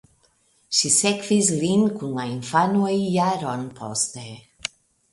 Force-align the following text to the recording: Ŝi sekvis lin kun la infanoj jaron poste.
Ŝi 0.77 0.89
sekvis 0.95 1.51
lin 1.59 1.85
kun 1.99 2.17
la 2.21 2.27
infanoj 2.33 2.97
jaron 2.97 3.71
poste. 3.83 4.27